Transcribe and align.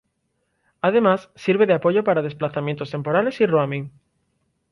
Además 0.81 1.29
sirve 1.35 1.67
de 1.67 1.75
apoyo 1.75 2.03
para 2.03 2.23
desplazamientos 2.23 2.89
temporales 2.89 3.39
y 3.39 3.45
roaming. 3.45 3.91